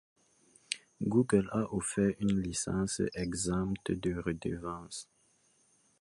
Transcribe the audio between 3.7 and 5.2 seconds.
de redevances.